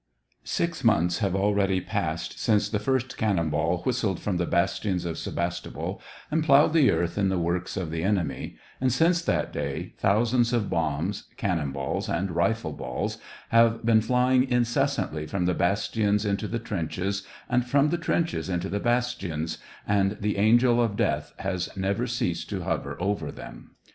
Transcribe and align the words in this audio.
Six 0.43 0.83
months 0.83 1.19
have 1.19 1.35
already 1.35 1.79
passed 1.79 2.39
since 2.39 2.67
the 2.69 2.79
first 2.79 3.17
cannon 3.19 3.51
ball 3.51 3.83
whistled 3.83 4.19
from 4.19 4.37
the 4.37 4.47
bastions 4.47 5.05
of 5.05 5.15
Sevas 5.15 5.61
topol, 5.61 5.99
and 6.31 6.43
ploughed 6.43 6.73
the 6.73 6.89
earth 6.89 7.19
in 7.19 7.29
the 7.29 7.37
works 7.37 7.77
of 7.77 7.91
the 7.91 8.01
enemy, 8.01 8.55
and 8.79 8.91
since 8.91 9.21
that 9.21 9.53
day 9.53 9.93
thousands 9.99 10.53
of 10.53 10.71
bombs, 10.71 11.25
cannon 11.37 11.71
balls, 11.71 12.09
and 12.09 12.31
rifle 12.31 12.73
balls 12.73 13.19
have 13.49 13.85
been 13.85 14.01
flying 14.01 14.41
in 14.49 14.63
cessantly 14.65 15.29
from 15.29 15.45
the 15.45 15.53
bastions 15.53 16.25
into 16.25 16.47
the 16.47 16.57
trenches 16.57 17.21
and 17.47 17.67
from 17.67 17.89
the 17.89 17.97
trenches 17.99 18.49
into 18.49 18.69
the 18.69 18.79
bastions, 18.79 19.59
and 19.87 20.17
the 20.19 20.37
angel 20.37 20.81
of 20.81 20.95
death 20.97 21.31
has 21.37 21.69
never 21.77 22.07
ceased 22.07 22.49
to 22.49 22.61
hover 22.63 22.97
over 22.99 23.31
them. 23.31 23.75